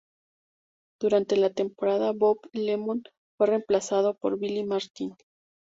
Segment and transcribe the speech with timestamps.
[0.99, 3.03] Durante la temporada, Bob Lemon
[3.37, 5.15] fue reemplazado por Billy Martin.